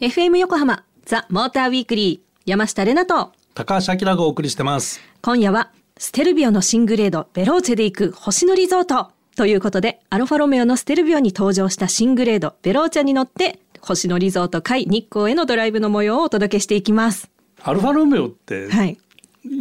[0.00, 3.32] FM 横浜ザ・モーターウィークリー山下れなと。
[3.54, 5.00] 高橋明がお送りしてます。
[5.20, 9.10] 今夜はステルビオの新グレードベローチェで行く星野リゾート。
[9.34, 17.30] ということでアルファロメオのステルビオに登場した新グレードベローチェに乗って星野リゾート海日光へのドライブの模様をお届けしていきます。
[17.62, 18.96] アルファロメオって、はい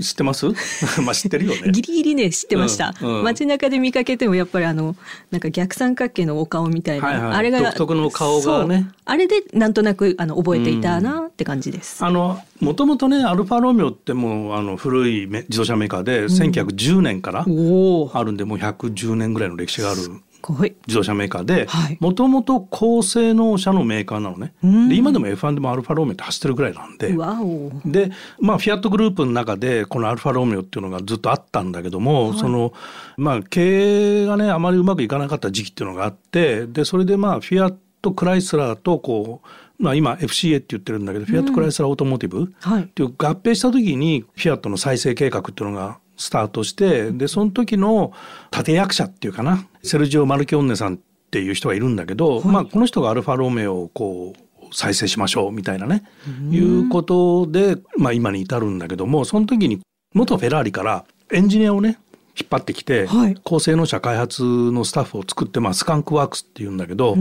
[0.01, 0.47] 知ってます？
[1.01, 1.71] まあ知ってるよね。
[1.71, 3.23] ギリギリね知ってました、うんうん。
[3.23, 4.95] 街中で見かけてもやっぱりあの
[5.31, 7.33] なんか逆三角形のお顔みたいな、はいはい。
[7.33, 8.89] あれが独特の顔がね。
[9.05, 17.43] あれでなんとなくあの覚えていたなって感じです、あのもともとねアルファロメオってもうあの古いめ自動車メーカーで、1910年からあ
[18.23, 20.01] るんでもう110年ぐらいの歴史がある
[20.87, 21.97] 自動車メーカーではい。
[21.99, 24.53] もともと高性能車のメーカーなのね。
[24.63, 24.89] うん。
[24.89, 27.09] で今でも F1 でもアルファロメオって走ってるぐらいなんで。
[27.85, 32.73] でまあフィアットグループの中でこのアルファロメオっていうのがずっとあったんだけども、その
[33.17, 39.41] まあ経営がねあまりうまくいかなかった時期っていうのがあってでそれでまあフィアッとクライスラーとこ
[39.79, 42.83] う、まあ、今 FCA って言ってるんだけど、フィアットクライスラーオートモーティブはい。
[42.83, 48.13] っていう合併した時にフィアットの再生計画っていうのがスタートしてでその時の
[48.55, 50.97] 立役者っていうかなセルジオ・マルキオンネさんっ
[51.31, 56.03] ていう人がいるんだけど、まあ、この人がアルファロメオをこう再生しましょうみたいなね
[56.51, 59.79] いうことで、まあ、今に至るんだけどもその時に
[60.13, 61.99] 元フェラーリからエンジニアをね
[62.39, 63.37] 引っ張ってきて、はい。
[63.43, 67.17] 高性能車開発のスタッフを作って、まあ、スカンクワークスっていうんだけど、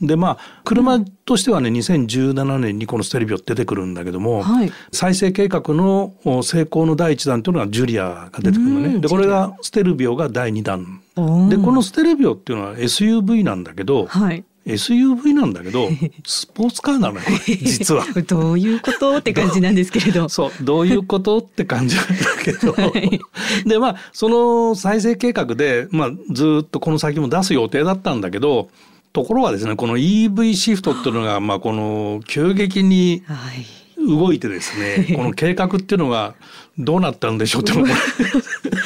[0.00, 4.72] でまあ車としてはね2017年にこのステレビオ出てくるんだけども、はい。
[4.92, 8.98] 再生計画のお成功の第一弾というのがジュリアが出てくるのうんね。
[9.00, 11.02] でこれがステルビオが第二弾。
[11.16, 15.90] おーでこのステルビオっていうのは SUV なんだけど、はい SUV なんだけど
[16.24, 18.04] スポーツカーなのよ実は。
[18.26, 20.28] どういうことって感じなんですけれど。
[20.30, 23.20] そうどういうことって感じなんだけど、はい。
[23.68, 28.68] でまあその再生計画で、まあ、ずっとこの先も出す予定だったんだけど
[29.12, 33.84] ところがですねこの EV シフトっていうのが、まあ、この急激にはい。
[33.96, 36.34] 動いてですねこの計画っていうのが
[36.78, 37.86] どうなったんでしょうっていう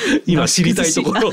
[0.26, 1.30] 今知りたいところ。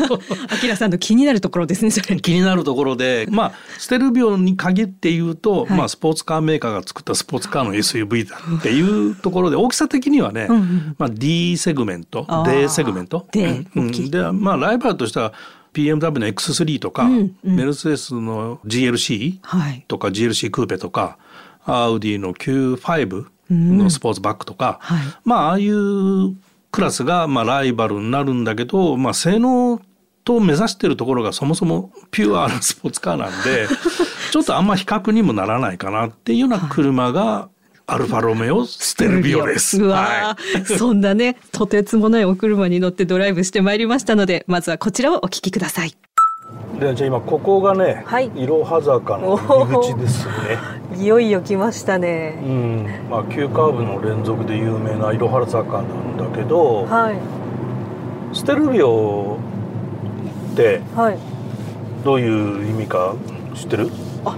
[0.49, 2.15] あきらさんの気になるところですねそれ。
[2.17, 5.77] 気になるところでまあステルヴィオに限って言うと、はい。
[5.77, 13.27] まあ、スポーツカーメーカーが作ったスポーツカーの SUV だっていうところで大きさ的にはね、うんうんまあ、D セグメント D セグメント。
[13.31, 14.09] D うん。
[14.09, 15.33] でまあライバルとしては
[15.73, 17.55] BMW の X3 とか、うんうん。
[17.55, 19.85] メルセデスの GLC はい。
[19.87, 21.17] とか GLC クーペとか
[21.65, 24.99] アウディの Q5 のスポーツバッグとか、はい。
[25.23, 26.35] まあああいう
[26.75, 29.81] クラスがまあライバルになるんだけど、まあ、性能
[30.25, 33.67] と目指してるところがそもそもピュアなスポーツカーなんで
[34.31, 37.47] ちょっとあんま比較にもならないかなっていうような車が
[37.87, 39.81] アルファロメオステルビオです。
[39.81, 45.95] うはわー、 そんなねとてつもないお車に乗ってドライブしてまいりましたのでまずはこちらをお聞きください
[46.77, 48.31] い、でじゃあ今ここがね、はい。
[48.35, 50.33] いろは坂の入り口ですね。
[50.97, 52.39] いよいよ来ましたね。
[52.43, 57.17] うん、まあ急カーブの連続で有名ないろは坂なんだけど、はい。
[58.35, 59.37] ステルビオ
[60.53, 61.17] ってはい。
[62.03, 63.15] どういう意味か
[63.55, 63.89] 知ってる？
[64.25, 64.37] あ。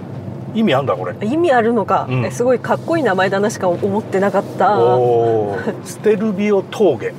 [0.54, 1.14] 意味あんだこれ。
[1.28, 2.26] 意味あるのか、うん。
[2.26, 4.80] えすごいかっこいい名前だなしか思ってなかった。
[4.80, 5.86] おー。
[5.86, 7.14] ステルビオ峠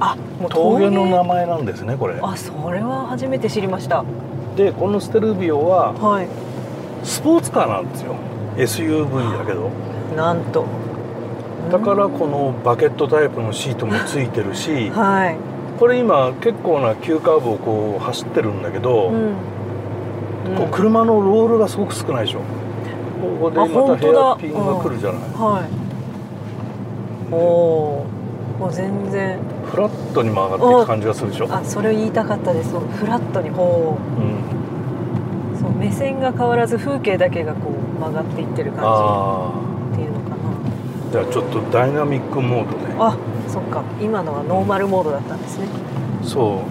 [0.00, 2.18] あもう峠の名前なんですねこれ。
[2.20, 4.04] あそれは初めて知りました。
[4.56, 6.28] でこのステルビオははい。
[7.04, 8.16] スポーツカーなんですよ。
[8.56, 9.70] SUV だけど。
[10.16, 10.64] なんと。
[11.70, 15.36] だからこのバケットタイプのシートもついてるしはい、
[15.78, 19.34] これ今結構な急カーブをこう走ってるんだけど、うん。
[20.56, 22.40] こう車のロールがすごく少ないでしょ。
[22.40, 25.20] ここであまたヘアピンが来るじゃない。
[25.34, 25.68] は
[27.30, 27.34] い。
[27.34, 28.06] お
[28.60, 29.38] お全然
[29.70, 32.70] フラットに曲がっていく感じがするでしょ、あそれを言いたかったです。
[32.78, 34.20] フラットにほう。
[34.20, 39.52] ん、うそう目線が変わらず風景だけがこう曲がっていってる感あ
[39.94, 40.36] じっていうのかな。
[40.36, 43.16] あじゃあちょっとダイナミックモードであ
[43.48, 43.82] そっか。
[44.00, 45.66] 今のはノーマルモードだったんですね。
[46.22, 46.62] そ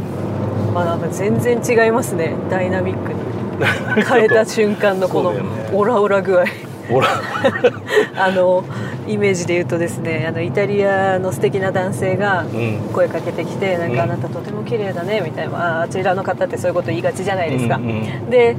[0.70, 0.72] う。
[0.72, 2.36] まあなんか全然違いますね。
[2.50, 3.20] ダイナミックに。
[4.04, 5.34] 変えた瞬間のこの
[5.74, 6.46] オラオラ具合。
[6.90, 7.08] ほら
[8.18, 8.64] あの
[9.10, 12.80] イメージで言うとですねあのイタリアの素敵な男性がうん。
[12.94, 13.98] 声かけてきて「なんうん。
[13.98, 18.56] かあなたとても綺麗だね」みたいなああちらの方ってそういうこと言いがちじゃないですか、うんうんで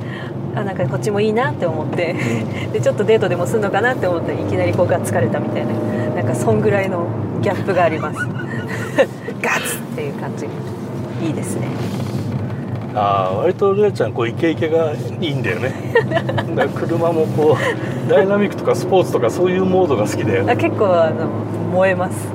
[0.53, 2.17] あなんかこっちもいいなって思って
[2.73, 5.73] でちょっとデートでもするのかなって思っていきなりこうが疲れたみたいな
[6.17, 7.07] なんかそんぐらいの
[7.41, 8.19] ギャップがあります。
[9.41, 10.47] ガツっていう感じ。
[11.25, 11.69] いいですね
[12.95, 15.73] ああ割とレアちゃんこうイケイケがいいんだよね。
[16.57, 17.57] だ車もこ
[18.07, 21.27] うダイナミックとかスポーツとかそういうモードが好きだよあ結構あの
[21.73, 22.29] 燃えます。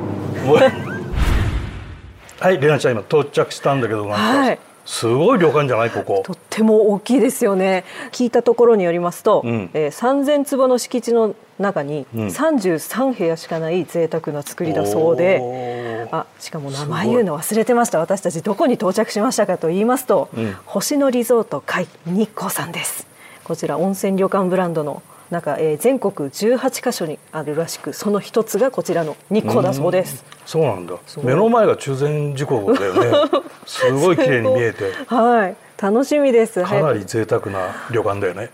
[2.40, 4.60] はいレナちゃん今到着したんだけどなんか、はい。
[4.86, 5.90] すごい旅館じゃない？
[5.90, 6.22] ここ。
[6.24, 7.84] とってても大きいですよね。
[8.12, 9.69] 聞いたところによりますと、うん。
[9.74, 18.00] えー、3000坪の敷地の中に33部屋しかない贅沢な作りだそうで、おーあしかも名前言うの忘れてました。
[18.00, 20.54] 私たちどこに到着しましたかと言いますと、うん。
[20.66, 23.07] 星野リゾート界日光さんです。
[23.44, 30.24] こちら温泉旅館ブランドの中、えー全国18カ所にあるらしくその一つがこちらの日光だそうです。
[30.46, 30.96] そうなんだ。
[31.24, 33.42] 目の前が中禅寺湖だよね。
[33.66, 34.92] すごい綺麗に見えて。
[35.08, 35.56] はい。
[35.81, 36.63] 楽しみです。
[36.63, 38.50] かなり贅沢な旅館だよね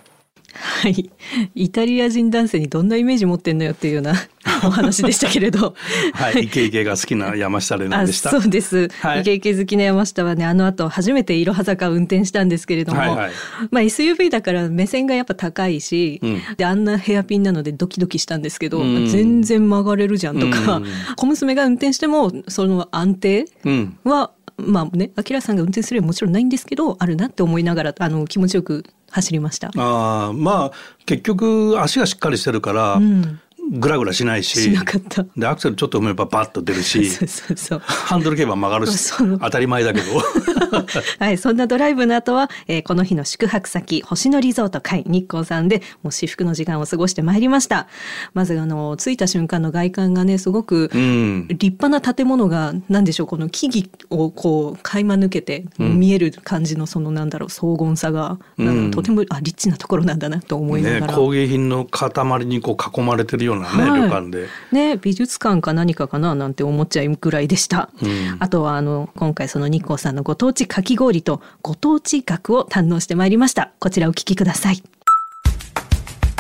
[0.82, 1.12] はい。
[1.54, 4.16] イタリア人男性にどんなイメージ持ってんのよっていうような
[4.66, 5.76] お話でしたけれど。
[6.14, 6.46] はい。
[6.46, 8.32] イケイケが好きな山下玲あ奈でした。
[8.32, 9.22] そうです、はい。
[9.22, 13.32] イケイケ好きな山下はねあの後初めていろは坂を運転したんですけれども、はいはい。
[13.70, 16.42] まあ SUV だから目線がやっぱ高いし、うん。
[16.58, 19.08] であんなヘアピンなのでドキドキしたんですけど、うん。
[19.08, 20.86] 全然曲がれるじゃんとか、うん。
[21.16, 23.98] 小娘が運転してもその安定うん。
[24.04, 29.72] はまあね、アキラさんが運転すればもちろんないんですけど、あるなって思いながら、あの、気持ちよく走りました。
[29.78, 30.72] ああまあ
[31.06, 33.40] 結局足がしっかりしてるから、うん。
[33.72, 35.26] グラグラしないししなかった。
[35.38, 37.80] でアクセルちょっと踏めばバッと出るしそうそうそう。
[37.80, 40.06] ハンドル切れば曲がるし当たり前だけど
[41.20, 47.88] はい、そんなドライブの後は、えーこの日の宿泊先、星野リゾート会日光さんで、もう至福の時間を過ごしてまいりました。
[48.34, 61.08] まず、あの、着いた瞬間の外観がね、すごく、うん立派な建物が、なんでしょう、この木々をこう、垣間抜けて、うん見える感じの、その、なんだろう、荘厳さが、うんとても、あ、リッチなところなんだなと思いながら。
[61.08, 67.90] ね工芸品の塊にこう囲まれてるようなね、はい旅館でね、美術館か何かかななんて思っちゃうぐらいでした。
[68.02, 73.72] うんあとはあの今回その日光さんのご当地かき氷とご当地学を堪能してまいりました。
[73.80, 74.84] こちらお聞きください。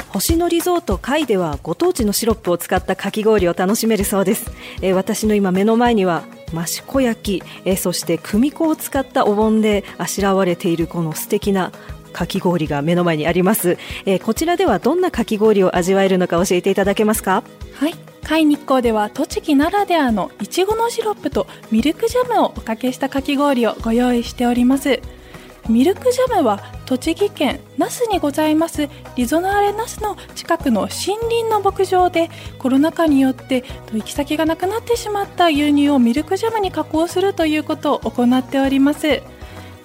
[0.09, 6.23] 星野リゾート界ではご当地のシロップを使ったかき氷を楽しめるそうです、えー私の今目の前には
[6.53, 11.71] 益子焼き、えーそして組子を使ったお盆であしらわれているこの素敵な
[12.11, 17.43] かき氷が目の前にあります、えーこちらではどんなかき氷を味わえるのか教えていただけますか？
[17.73, 17.93] はい、
[18.23, 24.99] 海日光では栃木ならではのいちごのシロップとミルクジャムをおかけしたかき氷をご用意しております。
[25.69, 28.89] ミルクジャムは栃木県那須にございます。
[29.15, 30.91] リゾナーレ那須の近くの森
[31.29, 39.21] 林の牧場でコロナ禍によって行き先がなくなってしまった牛乳をミルクジャムに加工するということを行っております。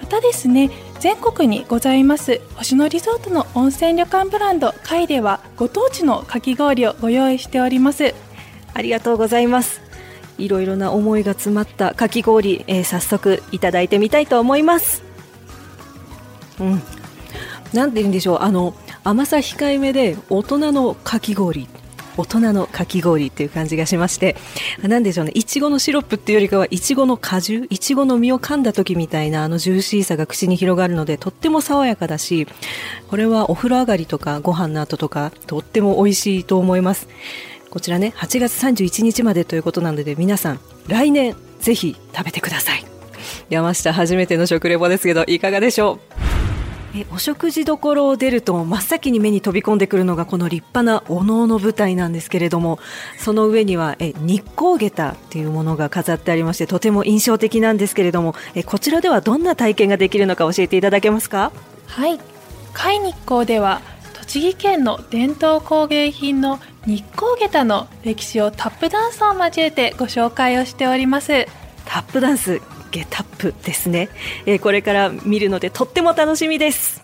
[0.01, 0.71] またですね
[1.01, 8.15] 全国にございます星野リゾートの温泉旅館ブランド界ではご当地のかき氷をご用意しております
[8.77, 9.81] ありがとうございます。
[10.39, 15.03] いろいろな思いが詰まったかき氷、えー早速いただいてみたいと思います。
[16.61, 16.83] うん。
[17.73, 21.69] なんて言うんでしょう、あの甘さ控えめで大人のかき氷。
[22.17, 24.37] 大人のかき氷っていう感じがしまして、
[24.83, 32.47] なんでしょうね、いちごのシロップっていうよりかは、いちごの果汁、いちごの実を噛んだ時みたいなあのジューシーさが口に広がるので、とっても爽やかだし、
[33.09, 37.09] これはお風呂上がりとかご飯の後とか、とっても美味しいと思います。
[37.71, 42.85] こちらね8月31日までということなので皆さん来年ぜひ食べてください。
[43.51, 46.26] 山下初めての食レポですけどいかがでしょう？
[46.97, 52.79] えお食事どころを出ると真っ先に目に飛び込んでくるのがこの立派なお能の舞台なんですけれども
[53.19, 61.53] その上にはえ日光下駄っていうものが飾ってありましてとても印象的なんですけれどもえこちらではどんな体験ができるのか教えていただけますか？
[61.87, 62.19] はい。
[62.73, 63.83] 海日光では
[64.15, 71.47] 栃木県の伝統工芸品の日光下駄の歴史をタップダンスを交えてご紹介をしております。
[71.85, 72.61] タップダンス
[72.97, 74.09] ゲタップですね、
[74.47, 77.03] えーこれから見るのでとっても楽しみです。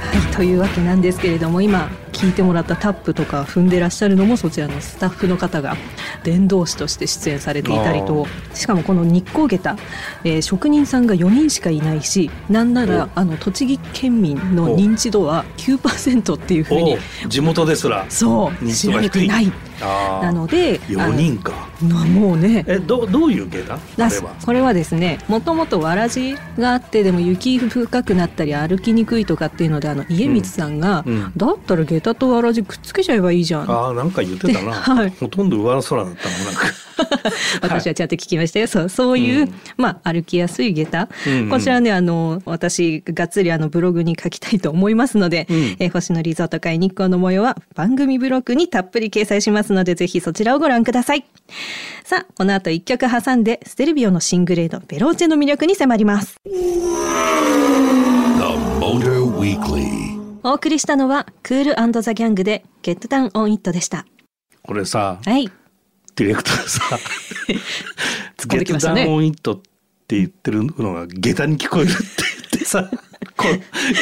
[0.00, 1.90] はい、というわけなんですけれども今
[2.22, 5.76] 聞いてもらったタップとか踏んでらっしゃるのもそちらのスタッフの方が
[6.22, 9.76] 伝道師として出演されていたりとしかもこの日光下駄、
[10.22, 18.06] えー職人さんが4人しかいないしなんならあの栃木県民の認知度は9%っていうふうにお地元ですら。
[18.08, 18.64] そう。
[18.64, 19.52] 認知知られてない。
[19.80, 21.68] なので4人か。
[21.80, 22.64] もうね。
[22.68, 24.34] えどどういう芸だだあれは。
[24.44, 31.14] これはですねもともとわらじがあってでも雪深くなったり歩きにくいとかっていうのであの家光さんが、うん。
[31.14, 31.32] うん。
[31.36, 36.66] だったら下駄とわらじくっつけちゃえばいいじゃんあーなんか言ってたな、 はいほとんど上空だったもんなんか
[37.62, 38.66] 私はちゃんと聞きましたよ。
[38.66, 41.08] そう、そういう、うんまあ、歩きやすい下駄。
[41.26, 51.24] うんうんこちらね、あの、私、がっつりあの、ブログに書きたいと思いますので、うんえー星野リゾート会日光の模様は番組ブログにたっぷり掲載しますので、ぜひそちらをご覧ください。
[52.04, 56.36] さあ、この後一曲挟んで、ステルビオの新グレード、ベローチェの魅力に迫ります。
[56.44, 56.50] The
[58.80, 60.01] Motor Weekly.
[60.44, 64.06] お送りしたのは、クールザ・ギャングで、ゲットダウン・オン・イットでした。
[64.62, 65.48] これさはい。
[66.16, 66.80] ディレクターさ
[68.36, 69.60] 突っ込んできましたねゲットダウンイットっ
[70.06, 72.90] て言ってるのが下駄に聞こえるって言ってさ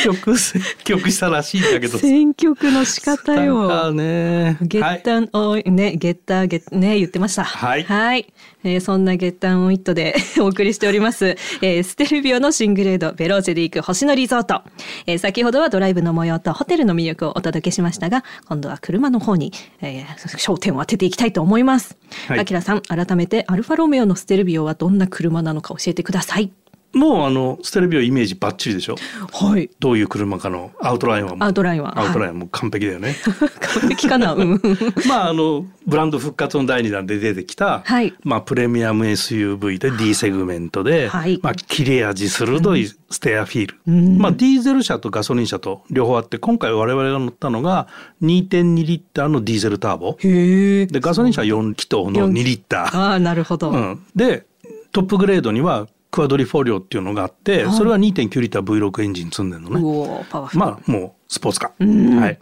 [0.04, 3.92] 曲選曲したらしいんだけど選曲の仕方よ。
[3.92, 7.44] ねゲッタンオイ、ね、ゲッターゲッ、ね、言ってました。
[7.44, 8.32] はい
[8.62, 11.37] えーそんなゲッタンオイットで お送りしております。
[11.62, 14.62] えーステルヴィオの新グレード、ヴェローチェで行く星野リゾート。
[15.06, 21.96] えー先ほどはドライブの模様とホテルの魅力をお届けしましたが、今度は車の方に、えー焦点を当てていきたいと思います。
[22.26, 26.50] はいアキラさん、改めてアルファロメオのステルヴィオはどんな車なのか教えてください。
[26.92, 28.97] もうあのステルヴィオイメージバッチリでしょ？
[29.32, 29.70] はい。
[29.78, 31.99] どういう車かのアウトラインはアウトラインは。
[32.00, 33.14] アウトラインはもう完璧だよね、
[33.80, 34.35] 完璧かな？
[34.35, 34.61] うん。
[35.06, 38.12] まああのブランド復活の第2弾で出てきた、はい。
[38.23, 41.38] まあ、プレミアム SUV で D セグメントで、はい。
[41.42, 44.18] まあ、切れ味鋭いステアフィール、うん。
[44.18, 47.88] まあ、ディーゼル車とガソリン車と両方あって今回我々が乗ったのが
[48.23, 50.16] 2.2リッターのディーゼルターボ。
[50.20, 50.87] へえ。
[50.87, 53.70] でガソリン車は4気筒の2リッター、ああ、なるほど。
[53.70, 54.44] うん、で
[54.92, 60.26] トップグレードにはクアドリフォリオっていうのがあって、はいそれは2.9リッター V6 エンジン積んでるのね。
[60.55, 62.21] まあもうスポーツカうんー。
[62.21, 62.38] はい。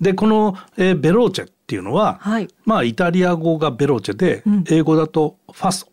[0.00, 5.90] でこの、えーベローチェっていうのは、はいまあイタリア語がベローチェで、うん英語だとファスト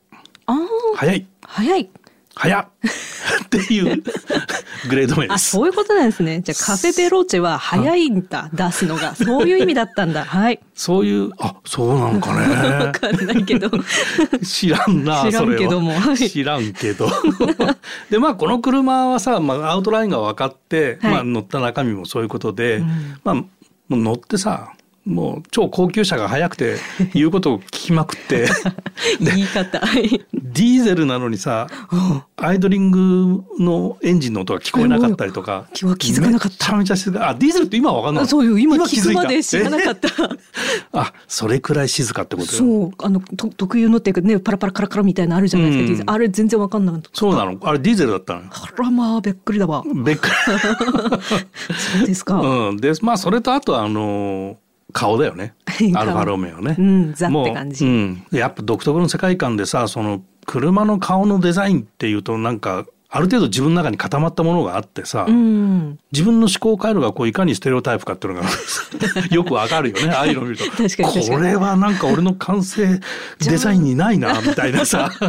[0.47, 0.57] ああ、
[0.97, 1.89] 早い早い。
[2.35, 2.67] 早っ
[3.45, 4.03] っていう
[4.89, 5.51] グレード名であ、す。
[5.51, 6.41] そういうことなんですね。
[6.41, 9.15] じゃあカフェベローチェは早いんだ、出すのが。
[9.15, 10.25] そういう意味だったんだ。
[10.25, 10.59] はい。
[10.73, 12.39] そういうあそうなのかわ
[12.87, 12.91] ね。
[12.91, 13.69] かんないけど。
[14.43, 17.09] 知らんな知らんけどもはい知らんけど
[18.09, 23.43] でまあこの車はさ、まあ、アウトラインが分かって、はいまあ、乗った中身もそういうことで、うんまあ
[23.89, 24.73] 乗ってさ
[25.05, 26.77] もう超高級車が速くて
[27.13, 28.47] 言うことを聞きまくって
[29.19, 29.79] 言い方。
[29.79, 30.25] はい。
[30.33, 31.67] ディーゼルなのにさ
[32.37, 38.57] アイドリングのエンジンの音が聞こえなかったりとか今日は気づかなかっためちゃめちゃ静かあディーゼルって今は分かんないあそうよ。
[38.57, 40.09] 今気づいで知らなかった。
[40.93, 42.91] あそれくらい静かってことよそう。
[42.99, 45.83] あの、と特有のっていうかね、パラパラカラカラみたいなのあるじゃないですか。
[45.83, 47.09] うんディーゼルあれ全然わかんなかった。
[47.13, 49.83] そうなのあれディーゼルだったのよあらまあ、びっくりだわ。
[50.03, 50.29] べっか
[51.97, 52.39] そうですか。
[52.39, 54.57] うん、でまあそれとあとあの
[54.93, 55.55] 顔だよね。
[55.93, 56.01] 顔。
[56.01, 56.75] アルファロメオね。
[56.79, 57.83] うんザって感じ。
[57.83, 62.85] もううん、やっぱ独特の世界観でさその車の顔のデザインっていうとなんか
[63.15, 65.99] ある程度自分の中に固まったものがあってさ、うん。
[66.11, 68.47] 自分の思考回路がこういかにステレオタイプかっていうのが
[69.29, 72.99] よくわかるよねああいうのを見るとこれはなんか俺の完成
[73.39, 75.11] デザインにないな みたいなさ。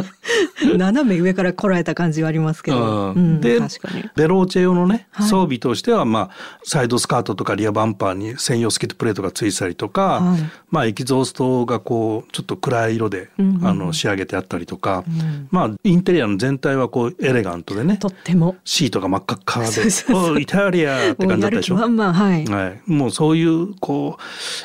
[0.77, 3.11] 斜め上からこらえた感じはありますけど。
[3.11, 4.09] うんうんで確かに。
[4.15, 6.29] ベローチェ用のね、はい装備としては、まあ、
[6.63, 10.39] サイドスカートとかリアバンパーに専用スキットプレートがついてたりとか、はい
[10.69, 18.55] まあ、エキゾーストがこうちょっと暗い色で、うんうんうんあの仕上げてあったりとか、んまあ、インテリアの全体はこうエレガントでねとっても。
[18.65, 19.67] シートが真っ赤っかで
[20.13, 21.75] おイタリアって感じだったでしょ？
[21.75, 22.45] 気満々、はい。
[22.45, 24.17] はい、もうそういうこ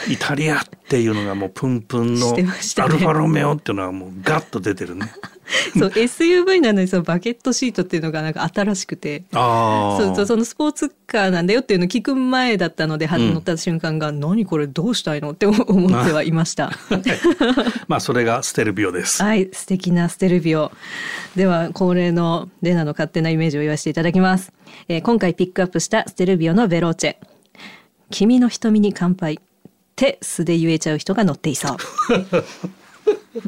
[0.08, 5.12] うイタリアっていうのがもうプンプンの アルファロメオっていうのはもうガッと出てるね。
[5.78, 9.24] そう SUV なのにそのバケットシートっていうのがなんか新しくて。
[9.32, 15.32] あそうそうそのスポーツカーなんだよっていうのを聞く前だったので、ん乗った瞬間が、何これどうしたいの？
[15.32, 16.72] って思ってはいました。
[17.88, 19.22] まあそれがステルビオです。
[19.22, 20.72] はい、素敵なステルビオ。
[21.36, 24.52] では、恒例のレナの勝手なイメージを言わせていただきます。
[24.88, 27.16] えー今回ピックアップしたステルビオのベローチェ。
[28.10, 29.34] 君の瞳に乾杯。
[29.34, 29.38] っ
[29.96, 31.76] て素で言えちゃう人が乗っていそう。
[33.32, 33.38] The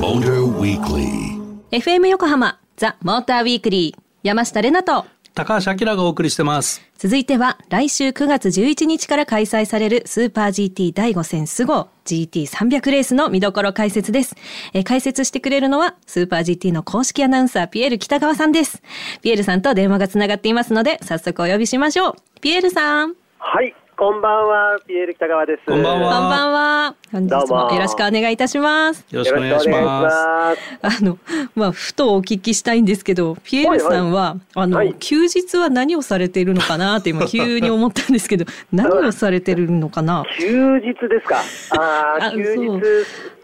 [0.00, 1.38] Motor Weekly.
[1.70, 5.06] FM 横浜ザ・モーターウィークリー山下れなと。
[5.32, 6.82] 高橋明がお送りしてます。
[6.98, 14.34] 続いては来週9月11日から開催されるスーパー GT 第5戦スゴ GT300 レースの見どころ解説です、
[14.72, 18.82] えー解説してくれるのはスーパー GT の公式アナウンサーピエール北川さんです。
[19.22, 22.14] ピエールさんと電話がつながっていますので早速お呼びしましょう。
[22.40, 23.14] ピエールさん。
[23.38, 25.62] はい、こんばんは、ピエール北川です。
[25.64, 26.18] こんばんは。
[26.18, 26.94] こんばんは。
[27.12, 27.68] 本日どうも。
[27.68, 29.06] もよろしくお願いいたします。
[29.12, 30.58] よろしくお願いします。
[30.82, 31.18] あの
[31.54, 34.96] まあふとお聞きしたいんですけどピエールさんは、あの、はい。
[34.98, 40.24] 休日は何をされているのかなって今 急に思ったんですけど何をされてるのかな？
[40.36, 41.36] 休日ですか？
[41.80, 42.80] あああ、休そう。
[42.80, 42.82] 日。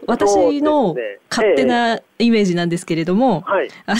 [0.07, 0.95] 私の
[1.29, 3.69] 勝手なイメージなんですけれども、はい。
[3.85, 3.99] あの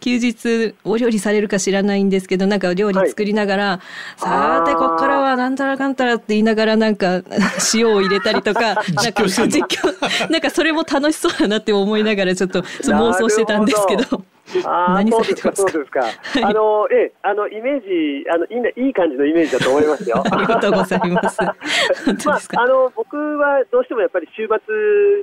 [0.00, 3.80] 休日お料理されるか知らないんですけどなんか料理作りながら、
[4.16, 7.22] さーてこっからはなんたらかんたらって言いながらなんか
[7.74, 14.22] 塩を入れたりとかなんか実況なんかそれも楽しそうだなって思いながらちょっと妄想してたんですけなど。
[14.64, 16.00] あそうですか、そうですか。
[16.42, 20.22] あの、ええ、あの、イメージ、あの、いいね、いい感じのイメージだと思いますよ。
[20.30, 21.42] ありがとうございます。
[22.26, 22.34] ま。
[22.34, 24.58] あ、あの僕はどうしてもやっぱり週末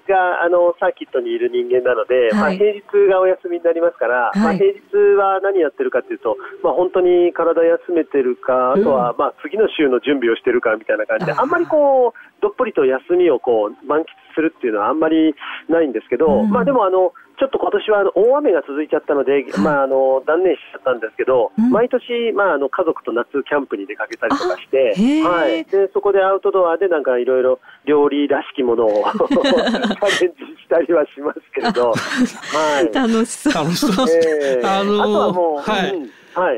[0.08, 4.80] があのサーキットにいる人間なので、まあ、はい平日がお休みになりますから、はいまあ、平日
[5.18, 14.06] は何やってるかというと、まあ、本当に体休めてるか、あとはまあ次の週の準備をしてるかみたいな感じで、あんまりこうどっぷりと休みをこう満喫
[14.36, 15.36] するっていうのはあんまり
[15.70, 21.70] ないんですけど、うんまあ、でもあの、ちょっと今年はあの大雨が続いちゃったので、まあ、あの断念しちゃったんですけど、うん。
[21.70, 31.92] 毎年、まあ、あの家族と夏キャンプに出かけたりとかして、はい、でそこでアウトドアでなんかいろいろ料理らしきものを チャレンジしたりはしますけれど、
[32.56, 32.94] はい。
[32.94, 33.54] 楽しそう。
[33.54, 34.06] 楽しそう。
[34.06, 34.62] ですえ。
[34.64, 35.94] ーあのあとはもう、はい。
[35.94, 36.02] うん。
[36.02, 36.10] はい。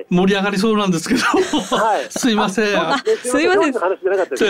[0.10, 2.05] 盛り上がりそうなんですけど、はい。
[2.10, 2.65] すいません。
[3.24, 3.74] すいません。
[3.74, 4.46] 失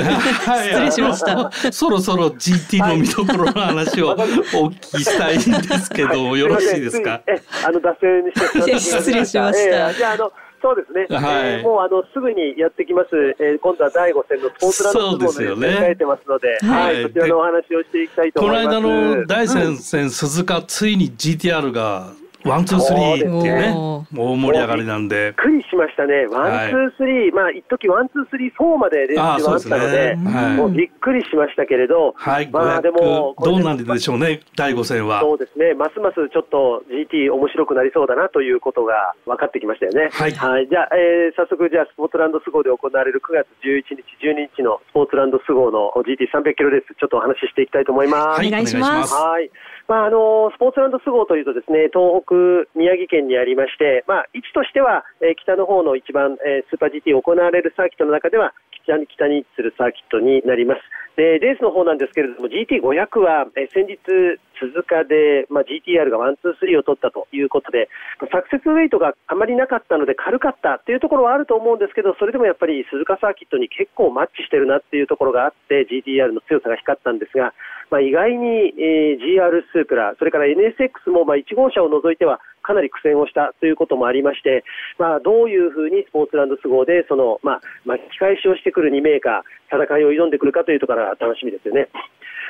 [0.82, 1.72] 礼しました。
[1.72, 4.10] そろそろ GT の見どころの話を
[4.56, 6.40] お聞きしたいんですけど、はい。
[6.40, 7.22] よろしいですか？
[7.66, 8.80] あの脱線してしまった。
[8.80, 9.88] 失礼しました。
[9.88, 10.32] ええじゃあ、あの、
[10.62, 11.06] そうですね。
[11.16, 11.46] はい。
[11.54, 13.10] えーもうあのすぐにやってきます。
[13.40, 15.68] えー今度は第5戦のスポーツランドそうですよね。
[15.70, 16.96] 控えてますので、はい。
[16.96, 18.78] はい、そちらのお話をしていきたいとこの思います。
[18.78, 18.82] 間
[19.20, 22.08] の大戦戦鈴鹿、ついに GTR が
[22.46, 23.16] ワンツースリー。
[23.16, 23.74] っていうね、
[24.16, 25.26] お大盛り上がりなんで。
[25.26, 25.34] びっ。
[25.34, 26.70] くりしましたね、ワン、はい。
[26.70, 30.16] ツー、スリー、まあ、一時ワン、ツー、スリー、フォーまで練習があったので、
[30.58, 35.22] もうびっくりしましたけれど、はい、まあ、でも、500どうなんでしょうね、第5戦は。
[35.22, 40.10] そうですね、ますますちょっと GT 面白くなりそうだなということが分かってきましたよね。
[40.12, 40.34] はい。
[40.34, 48.40] じゃあ、えー早速、じゃあ、スポーツランド SUGO で行われる9月11日、12日のスポーツランド SUGO の GT300 キロレース、ちょっとお話ししていきたいと思います。
[48.40, 48.48] はい。
[48.48, 49.14] お願いします。
[49.14, 49.50] はい。
[49.88, 58.54] まあ、あの、スポーツランド SUGO というとですね、東北、宮城県にありまして、まあ、位置としては、えー北の方の一番、えースーパー GT 行われるサーキットの中では、
[58.84, 60.82] 北に北に位置するサーキットになります。
[61.16, 63.96] で、レースの方なんですけれども、GT500 は、えー先日、
[64.60, 67.90] 鈴鹿で、まあ、GTR がワン、ツー、スリーを取ったということで、
[68.32, 77.54] サクセスウェイトがあまりなかったので軽かったっていうところはあると思うんですけど、それでもやっぱり鈴鹿サーキットに結構マッチしてるなっていうところがあって、GTR の強さが光ったんですが、
[77.90, 84.66] まあ、意外に、えー GR スープラ、それから NSX もまあ1号車を除いてはかなり苦戦をしたということもありまして、
[85.00, 91.88] まあ、どういうふうにスポーツランド都合でその、まあ、巻き返しをしてくる2メーカー、戦いを挑んでくるかというところが楽しみですよね。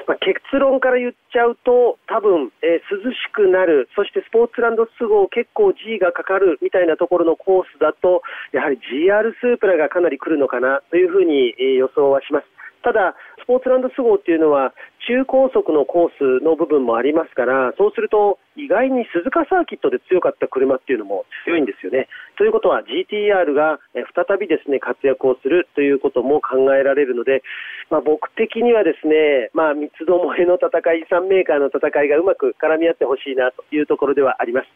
[0.08, 8.22] まあ、結論から言っちゃうと、多分、えー涼しくなる、そしてスポーツランド都合結構 G がかかるみたいなところのコースだと、
[8.54, 12.46] やはり GR スープラがかなり来るのかなというふうに、えー予想はします。
[12.88, 14.72] ただ、スポーツランド都合っていうのは、
[15.12, 22.08] 中高速のコースの部分もありますから、そうすると、意外に鈴鹿サーキットで強かった車っていうのも強いんですよね。
[22.38, 27.44] ということは、GTR が再びですね、活躍をするということも考えられるので、
[27.90, 34.68] まあ、僕的にはですね、まあ、三つどもえの戦い、3メーカーの戦いがうまく絡み合ってほしいなというところではあります。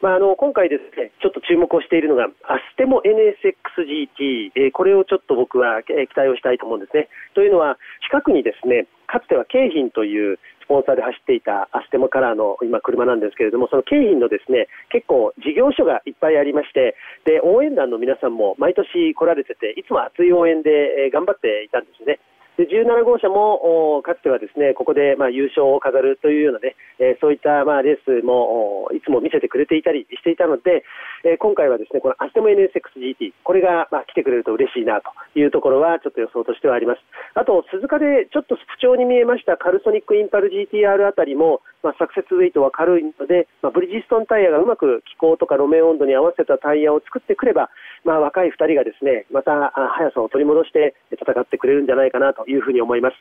[0.00, 7.08] まあ、あの今回ですね、ちょっと注目をしているのが、アステモ NSXGT、えーこれをちょっと僕は、えー期待をしたいと思うんですね。
[7.34, 7.76] というのは、
[8.08, 16.96] 近くにですね、かつては京浜というスポンサーで走っていたアステモカラーの今車なんですけれども、その京浜のですね、結構事業所がいっぱいありまして、
[17.28, 20.70] で、応援団の皆さんも毎年来られてて、いつも熱い応援で、
[21.04, 22.20] えー頑張っていたんですね。
[22.60, 30.84] で17号車もおかつてはですねここでまあ優勝を飾るというようなね、えーそういったまあレースもおいつも見せてくれていたりしていたので、
[31.24, 37.00] えー今回はですねこのアステモ NSXGT これがまあ来てくれると嬉しいなというところはちょっと予想としてはあります。
[37.32, 47.70] あと鈴鹿でちょっと不調に見えましたカルソニックインパル GTR あたりもまあサクセスウェイトは軽いので、まあ、ブリヂストンタイヤがうまく気候とか路面温度に合わせたタイヤを作ってくれば、
[48.04, 53.16] まあ、若い2人がですねまたあ速さを取り戻して戦ってくれるんじゃないかなというふうに思います。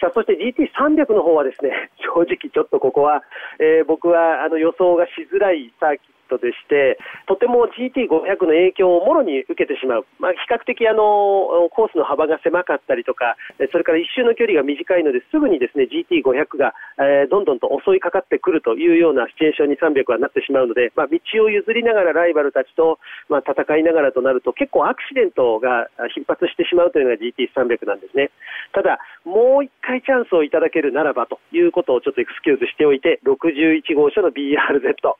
[0.00, 3.22] さあそして GT300 の方はですね 正直ちょっとここは、
[3.58, 13.36] えー僕はあの予想がしづらいサーキットでしてとても GT500 の影響をもろに受けてしまう、まあ、比較的あのコースの幅が狭かったりとか
[13.72, 28.30] それから一周の距離が短いのですぐにですね GT500 が、えーどんどんと襲いかかってくるというようなシチュエーションに300はなってしまうので、まあ、道を譲りながらライバルたちと、まあ、戦いながらとなると結構アクシデントが頻発してしまうというのが GT300 なんですね。
[28.72, 35.14] ただ、もう一回チャンスをいただけるならばということをちょっとエクスキューズしておいて、61号車の BRZ。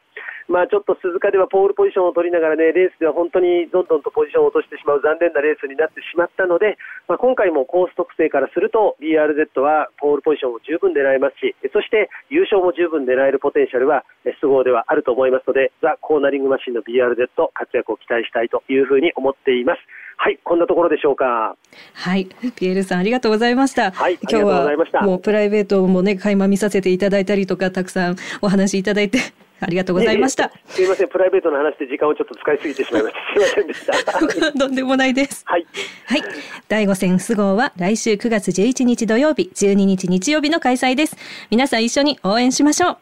[0.48, 14.04] まあちょっと鈴鹿ではポールポジションを取りながらね、レースでは本当にどんどんとポジションを落としてしまう残念なレースになってしまったので、まあ、今回もコース特性からすると BRZ はポールポジションを十分狙えますし、そして優勝も十分狙えるポテンシャルは
[14.40, 19.80] 都合ではあると思いますので、ザ・コーナリングマシンの BRZ 活躍を期待したいというふうに思っています。
[20.20, 21.56] はい、こんなところでしょうか。
[21.94, 23.92] はい、ピエールさんありがとうございました。
[23.92, 24.68] はい、今日は
[25.02, 29.18] もうプライベートもね垣間見させていただいたりとかたくさんお話いただいて
[29.60, 30.50] ありがとうございました。
[30.66, 33.20] すみません、プライベートの話で時間をちょっと使いすぎてしまいました。
[33.20, 34.58] すみませんでした。
[34.58, 35.42] とんでもないです。
[35.46, 35.66] はい。
[36.06, 36.22] はい。
[36.68, 41.16] 第5戦ス号は来週9月11日土曜日、12日日曜日の開催です。
[41.50, 42.96] 皆さん一緒に応援しましょう。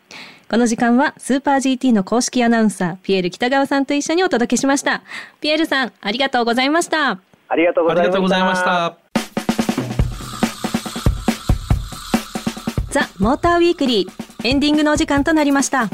[0.49, 5.03] この時間はスーパー GT の公式アナウンサー、ピエール北川さんと一緒にお届けしました。
[5.41, 7.19] ピエールさん、ありがとうございました。
[7.49, 7.95] ありがとうご
[8.29, 8.97] ざいました。
[12.91, 15.89] ザ・モーターウィークリーエンディングのお時間となりました。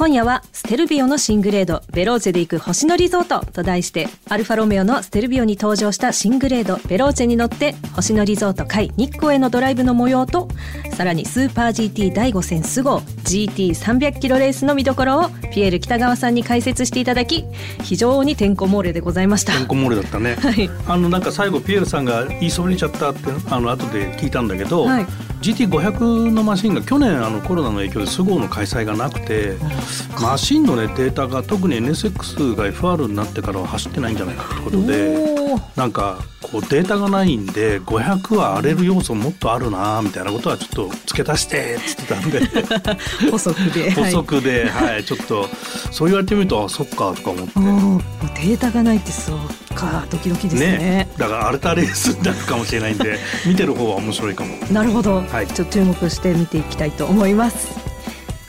[0.00, 3.44] 今夜はステルビオの新グレードベローチェで行く星野リゾート。
[3.52, 10.48] と題してアルファロメオのステルビオに登場した新グレードベローチェに乗って星野リゾート海日光へのドライブの模様と
[10.94, 17.44] さらにスーパー GT 第5戦ス号 GT300 キロレースの見どころをピエール北川さんに解説していただき
[17.82, 19.52] 非常にてんこ盛れでございました。
[19.52, 25.06] てんこ盛れだったね、 はい、あのなんか最後ピエールさんが言いそびれちゃったってあの後で聞いたんだけど、はい。
[25.40, 29.56] GT500 のマシンが去年あのコロナの影響でスゴーの開催がなくて
[30.20, 35.16] マシンの、ね、データが特に NSX が FR になってからは走ってないんじゃないかってことで
[35.76, 42.40] なんかこうデータがないんで500は荒れる要素もっとあるなみたいなことはちょっと付け足してっつってたんで。
[43.30, 43.90] 補足で。
[43.92, 45.48] 補足で、はい、ちょっと
[45.90, 47.52] そう言われてみるとあそっかとか思って。
[48.40, 54.56] データがないってそうかドキドキですね、ね、だからアルタレースになるかもしれないんで見てる方は面白いかも。
[54.72, 57.89] なるほど、はい、ちょっと注目して見ていきたいと思います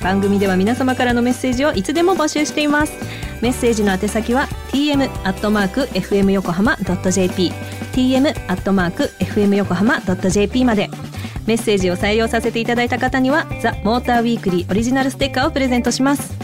[0.02, 2.94] 番組では皆様からのメッセージをいつでも募集しています。
[3.42, 7.52] メッセージの宛先は tm アットマーク fm 横浜 .jp
[7.94, 10.90] tm アットマーク fm 横浜 .jp まで。
[11.48, 16.38] メッセージを採用させていただいた方にはザ・モーターウィークリーオリジナルステッカーをプレゼントします。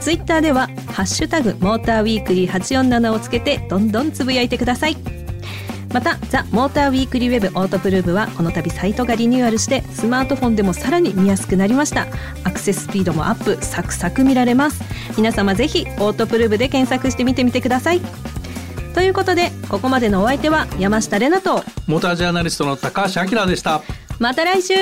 [0.00, 5.17] ツイッターではハッシュタグモーターウィークリー847をつけてどんどんつぶやいてください。
[5.92, 12.06] またザ・モーターウィークリーウェブオートプルーブはこの度サイトがリニューアルしてスマートフォンでもさらに見やすくなりました。
[12.44, 14.82] アクセススピードもアップサクサク見られます。
[15.16, 18.00] 皆様ぜひオートプルーブで検索してみてみてください。
[18.94, 23.82] ということでここまでのお相手は山下れなとモータージャーナリストの高橋明でした。
[24.18, 24.74] また来週